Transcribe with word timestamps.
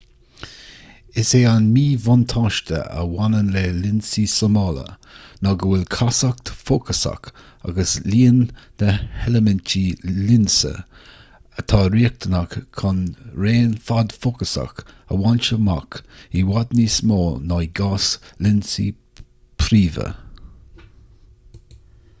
is 1.21 1.31
é 1.39 1.39
an 1.49 1.65
míbhuntáiste 1.73 2.77
a 3.01 3.01
bhaineann 3.09 3.49
le 3.55 3.61
lionsaí 3.81 4.23
súmála 4.35 4.85
ná 5.47 5.51
go 5.63 5.67
bhfuil 5.73 5.83
castacht 5.95 6.51
fhócasach 6.69 7.29
agus 7.71 7.93
líon 8.13 8.39
na 8.83 8.89
n-eilimintí 8.95 9.83
lionsa 10.29 10.71
atá 11.63 11.83
riachtanach 11.97 12.57
chun 12.79 13.03
raon 13.45 13.77
fad 13.91 14.17
fócasach 14.25 14.83
a 14.85 15.19
bhaint 15.21 15.51
amach 15.59 15.99
i 16.41 16.45
bhfad 16.49 16.75
níos 16.81 16.97
mó 17.13 17.19
ná 17.53 17.61
i 17.67 17.69
gcás 17.81 18.09
lionsaí 18.47 18.89
príomha 19.65 20.11